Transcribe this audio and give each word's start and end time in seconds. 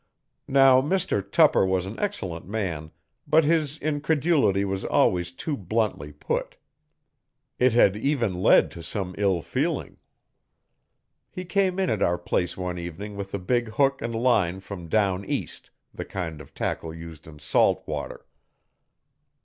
Now 0.47 0.81
Mr 0.81 1.21
Tupper 1.21 1.63
was 1.63 1.85
an 1.85 1.99
excellent 1.99 2.47
man 2.47 2.89
but 3.27 3.43
his 3.43 3.77
incredulity 3.77 4.65
was 4.65 4.83
always 4.83 5.31
too 5.31 5.55
bluntly 5.55 6.11
put. 6.11 6.57
It 7.59 7.73
had 7.73 7.95
even 7.95 8.33
led 8.33 8.71
to 8.71 8.81
some 8.81 9.13
ill 9.19 9.43
feeling. 9.43 9.97
He 11.29 11.45
came 11.45 11.77
in 11.77 11.91
at 11.91 12.01
our 12.01 12.17
place 12.17 12.57
one 12.57 12.79
evening 12.79 13.15
with 13.15 13.31
a 13.35 13.37
big 13.37 13.67
hook 13.75 14.01
and 14.01 14.15
line 14.15 14.59
from 14.59 14.87
'down 14.87 15.23
east' 15.23 15.69
the 15.93 16.03
kind 16.03 16.41
of 16.41 16.55
tackle 16.55 16.95
used 16.95 17.27
in 17.27 17.37
salt 17.37 17.83
water. 17.87 18.25